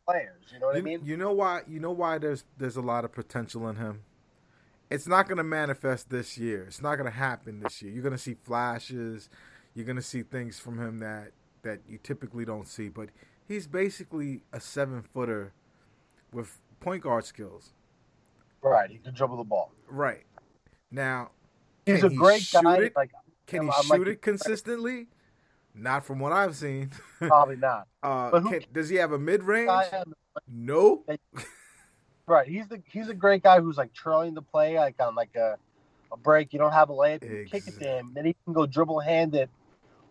[0.06, 0.44] players.
[0.52, 1.00] You know what You, I mean?
[1.06, 1.62] you know why?
[1.66, 4.02] You know why there's there's a lot of potential in him.
[4.90, 6.64] It's not going to manifest this year.
[6.68, 7.92] It's not going to happen this year.
[7.92, 9.30] You're going to see flashes.
[9.74, 11.32] You're going to see things from him that
[11.64, 12.90] that you typically don't see.
[12.90, 13.10] But
[13.48, 15.54] he's basically a seven footer
[16.32, 17.74] with point guard skills.
[18.62, 18.90] Right.
[18.90, 19.72] He can dribble the ball.
[19.88, 20.26] Right
[20.92, 21.32] now,
[21.86, 22.78] He's a he great guy.
[22.78, 22.96] it?
[22.96, 23.12] Like
[23.48, 25.08] can he I'm shoot like- it consistently?
[25.78, 26.92] Not from what I've seen.
[27.20, 27.88] probably not.
[28.02, 29.70] Uh, can, does he have a mid range?
[30.48, 31.04] No.
[32.28, 32.48] Right.
[32.48, 35.58] He's the he's a great guy who's like trailing the play like on like a,
[36.12, 36.54] a break.
[36.54, 39.00] You don't have a layup, you kick it to him, then he can go dribble
[39.00, 39.50] handed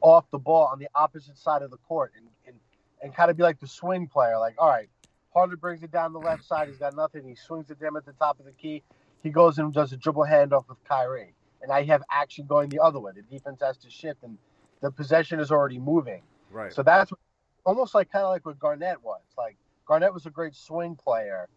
[0.01, 2.57] off the ball on the opposite side of the court and, and,
[3.03, 4.39] and kind of be like the swing player.
[4.39, 4.89] Like, all right,
[5.33, 7.97] Harden brings it down the left side, he's got nothing, he swings it to him
[7.97, 8.83] at the top of the key.
[9.23, 11.35] He goes and does a dribble handoff with Kyrie.
[11.63, 13.13] And now you have action going the other way.
[13.17, 14.37] The defense has to shift and
[14.83, 16.21] the possession is already moving.
[16.51, 16.73] Right.
[16.73, 17.11] So that's
[17.65, 19.23] almost like kind of like what Garnett was.
[19.39, 19.57] Like
[19.87, 21.49] Garnett was a great swing player,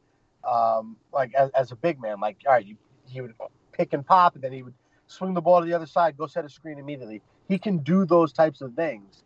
[0.48, 2.20] um, like as, as a big man.
[2.20, 2.78] Like all right, you,
[3.08, 3.34] he would
[3.74, 4.74] pick and pop, and then he would
[5.08, 7.22] swing the ball to the other side, go set a screen immediately.
[7.48, 9.24] He can do those types of things,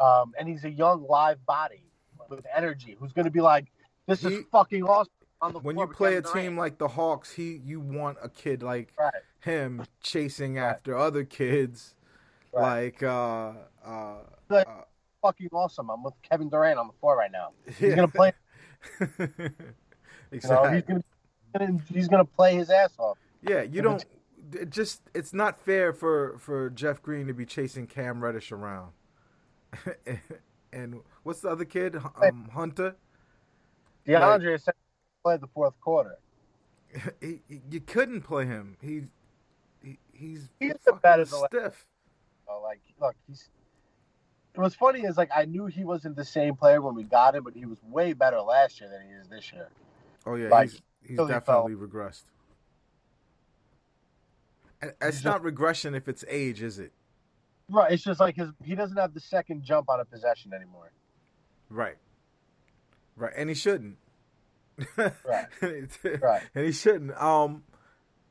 [0.00, 1.84] um, and he's a young live body
[2.28, 3.66] with energy who's going to be like,
[4.06, 5.12] "This He- is fucking awesome."
[5.42, 8.62] On the when you play a team like the Hawks, he you want a kid
[8.62, 10.68] like right, him chasing Right.
[10.68, 11.94] after other kids,
[12.52, 12.84] Right.
[12.92, 13.52] like uh,
[13.82, 14.16] uh,
[14.50, 14.82] Like- uh,
[15.22, 15.88] fucking awesome.
[15.90, 17.52] I'm with Kevin Durant on the floor right now.
[17.64, 17.94] He's yeah.
[17.96, 18.10] going
[18.98, 19.52] to
[20.38, 20.40] play.
[20.42, 23.18] You know, he's going to he's going to play his ass off.
[23.42, 24.04] yeah, you don't.
[24.52, 28.92] It just it's not fair for for Jeff Green to be chasing Cam Reddish around.
[30.72, 31.96] and what's the other kid?
[32.20, 32.96] Um, Hunter.
[34.06, 34.76] DeAndre like,
[35.22, 36.18] played the fourth quarter.
[37.20, 38.76] He, he, you couldn't play him.
[38.82, 39.02] He,
[39.80, 41.86] he he's he's better stiff.
[42.48, 43.48] Oh, like look, he's.
[44.56, 47.44] What's funny is like I knew he wasn't the same player when we got him,
[47.44, 49.68] but he was way better last year than he is this year.
[50.26, 51.86] Oh yeah, like, he's he's definitely fell.
[51.86, 52.24] regressed.
[54.82, 56.92] And it's not regression if it's age, is it?
[57.68, 57.92] Right.
[57.92, 60.90] It's just like his he doesn't have the second jump on a possession anymore.
[61.68, 61.96] Right.
[63.16, 63.96] Right, and he shouldn't.
[64.96, 65.46] right.
[66.22, 66.42] right.
[66.54, 67.12] And he shouldn't.
[67.20, 67.64] Um,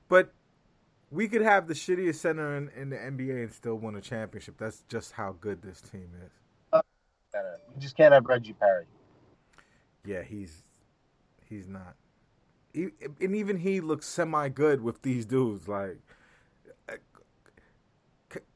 [0.08, 0.34] but
[1.12, 4.56] we could have the shittiest center in, in the NBA and still win a championship.
[4.58, 6.32] That's just how good this team is.
[6.74, 6.82] Uh,
[7.76, 8.86] you just can't have Reggie Perry.
[10.06, 10.64] Yeah, he's
[11.50, 11.96] he's not.
[12.74, 12.90] He,
[13.20, 15.68] and even he looks semi good with these dudes.
[15.68, 15.98] Like,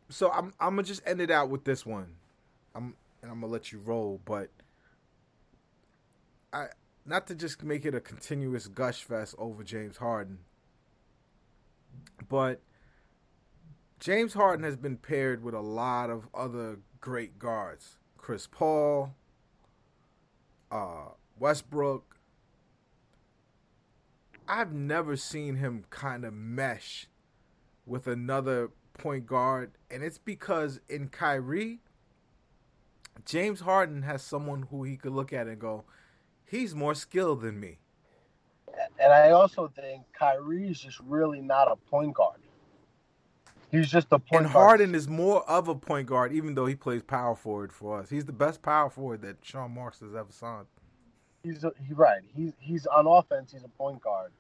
[0.10, 2.16] so I'm I'm gonna just end it out with this one.
[2.76, 4.50] I'm and I'm gonna let you roll, but
[6.52, 6.68] I
[7.06, 10.40] not to just make it a continuous gush fest over James Harden,
[12.30, 12.62] but
[14.00, 17.98] James Harden has been paired with a lot of other great guards.
[18.18, 19.16] Chris Paul,
[20.72, 22.13] uh, Westbrook.
[24.48, 27.08] I've never seen him kind of mesh
[27.86, 31.80] with another point guard, and it's because in Kyrie,
[33.26, 35.86] James Harden has someone who he could look at and go,
[36.46, 37.80] he's more skilled than me.
[39.00, 42.40] And I also think Kyrie is just really not a point guard.
[43.72, 44.44] He's just a point guard.
[44.44, 48.00] and Harden is more of a point guard, even though he plays power forward for
[48.00, 48.10] us.
[48.10, 50.68] He's the best power forward that Sean Marks has ever signed.
[51.44, 52.22] He's a, he, right.
[52.36, 53.52] He's he's on offense.
[53.52, 54.32] He's a point guard.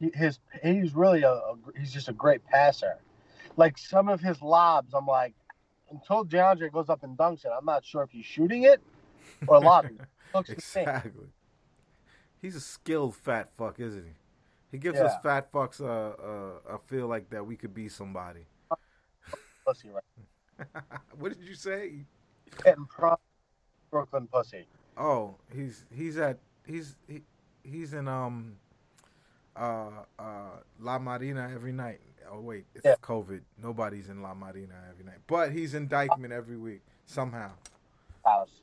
[0.00, 2.98] He, his he's really a, a he's just a great passer
[3.58, 5.34] like some of his lobs, I'm like,
[5.90, 8.80] until DeAndre goes up and dunks it, I'm not sure if he's shooting it
[9.46, 9.98] or lobbing.
[10.34, 11.26] Looks exactly.
[12.40, 14.12] He's a skilled fat fuck, isn't he?
[14.70, 15.06] He gives yeah.
[15.06, 15.84] us fat fucks a,
[16.70, 18.46] a, a feel like that we could be somebody.
[19.66, 20.84] Pussy, right?
[21.18, 22.04] what did you say?
[22.62, 23.18] Getting pro
[23.90, 24.66] Brooklyn pussy.
[24.98, 27.22] Oh, he's he's at he's he,
[27.62, 28.56] he's in um
[29.56, 32.94] uh uh La Marina every night oh wait, it's yeah.
[33.02, 33.40] COVID.
[33.62, 37.50] Nobody's in La Marina every night, but he's in Dyckman every week somehow.
[38.24, 38.62] House.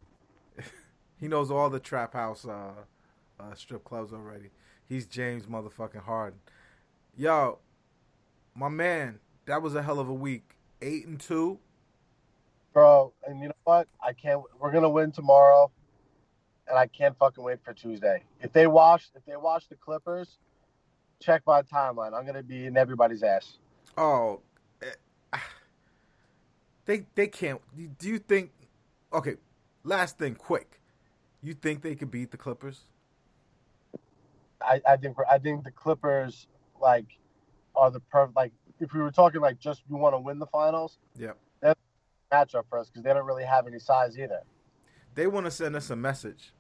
[1.20, 2.72] he knows all the trap house uh,
[3.40, 4.50] uh, strip clubs already.
[4.88, 6.40] He's James motherfucking Harden.
[7.18, 7.60] Yo,
[8.54, 10.56] my man, that was a hell of a week.
[10.82, 11.60] Eight and two.
[12.74, 13.88] Bro, and you know what?
[14.04, 14.42] I can't.
[14.60, 15.72] We're gonna win tomorrow,
[16.68, 18.24] and I can't fucking wait for Tuesday.
[18.42, 20.38] If they wash, if they wash the Clippers,
[21.20, 22.14] check my timeline.
[22.14, 23.58] I'm gonna be in everybody's ass.
[23.98, 24.42] Oh,
[24.82, 24.88] eh,
[26.86, 27.62] they they can't.
[27.98, 28.52] Do you think?
[29.14, 29.36] Okay,
[29.84, 30.82] last thing, quick.
[31.42, 32.82] You think they could beat the Clippers?
[34.62, 36.48] I, I think I think the Clippers
[36.82, 37.06] like
[37.76, 40.48] are the perfect like if we were talking like just you want to win the
[40.48, 40.98] finals.
[41.18, 41.34] Yeah.
[41.62, 41.80] That's
[42.32, 44.42] a matchup for us because they don't really have any size either.
[45.14, 46.52] They want to send us a message.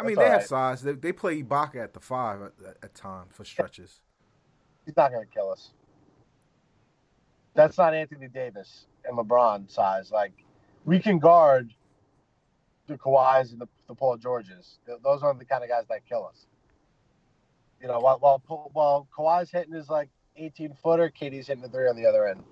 [0.00, 0.82] I mean, they have size.
[0.82, 4.00] They, they play Ibaka at the five at, at times for stretches.
[4.84, 5.70] He's not going to kill us.
[7.54, 10.10] That's not Anthony Davis and LeBron size.
[10.10, 10.32] Like,
[10.84, 11.74] we can guard
[12.86, 14.78] the Kawhis and the, the Paul Georges.
[15.02, 16.46] Those aren't the kind of guys that kill us.
[17.80, 21.88] You know, while while while Kawhi's hitting his like 18 footer, KD's hitting the three
[21.88, 22.42] on the other end.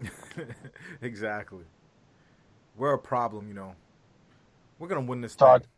[1.02, 1.64] exactly.
[2.76, 3.74] We're a problem, you know.
[4.78, 5.62] We're gonna win this Talk.
[5.62, 5.70] thing.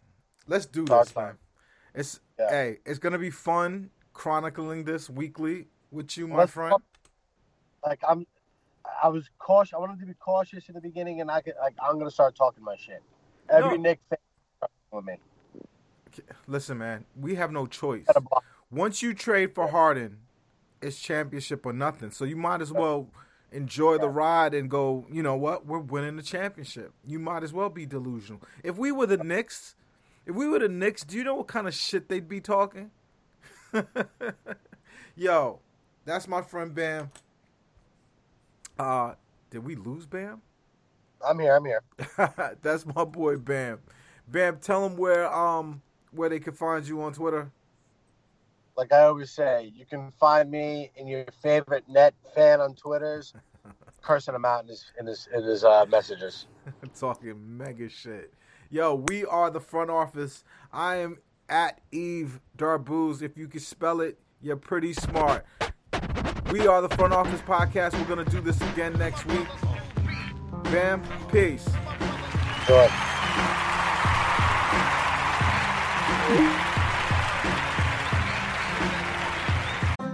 [0.51, 1.39] Let's do this, man.
[1.95, 2.51] It's yeah.
[2.51, 6.73] hey, it's gonna be fun chronicling this weekly with you, my Let's friend.
[6.73, 6.83] Talk,
[7.87, 8.27] like I'm,
[9.01, 9.75] I was cautious.
[9.75, 12.35] I wanted to be cautious in the beginning, and I could like I'm gonna start
[12.35, 13.01] talking my shit.
[13.49, 13.83] Every no.
[13.85, 14.19] Knick fan
[14.91, 15.15] with me.
[16.49, 18.07] Listen, man, we have no choice.
[18.73, 20.19] Once you trade for Harden,
[20.83, 22.11] it's championship or nothing.
[22.11, 23.09] So you might as well
[23.53, 25.07] enjoy the ride and go.
[25.13, 25.65] You know what?
[25.65, 26.93] We're winning the championship.
[27.07, 28.43] You might as well be delusional.
[28.65, 29.77] If we were the Knicks
[30.27, 32.91] if we were the Knicks, do you know what kind of shit they'd be talking?
[35.17, 35.61] Yo,
[36.05, 37.11] that's my friend Bam.
[38.79, 39.15] Uh,
[39.51, 40.41] did we lose Bam?
[41.27, 41.57] I'm here.
[41.57, 41.83] I'm here.
[42.63, 43.79] that's my boy Bam.
[44.29, 47.51] Bam, tell them where um where they can find you on Twitter.
[48.77, 53.35] Like I always say, you can find me in your favorite net fan on Twitter's,
[54.03, 56.47] cursing him out in his in his in his uh, messages.
[56.99, 58.33] Talking mega shit.
[58.73, 60.45] Yo, we are the front office.
[60.73, 61.19] I am
[61.49, 63.21] at Eve Darbooz.
[63.21, 65.45] If you can spell it, you're pretty smart.
[66.53, 67.95] We are the front office podcast.
[67.95, 69.49] We're gonna do this again next week.
[70.71, 71.03] Bam,
[71.33, 71.69] peace.
[72.67, 72.89] Sure.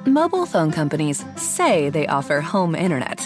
[0.07, 3.26] Mobile phone companies say they offer home internet.